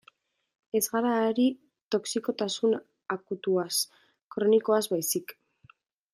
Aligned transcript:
Ez 0.77 0.81
gara 0.93 1.11
ari 1.25 1.45
toxikotasun 1.97 2.73
akutuaz, 3.17 3.75
kronikoaz 4.37 4.83
baizik. 4.97 5.37